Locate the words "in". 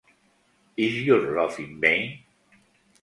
1.59-1.79